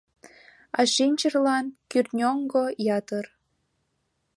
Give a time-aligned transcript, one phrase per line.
[0.79, 2.63] А шинчырлан кӱртньоҥго
[2.97, 3.25] ятыр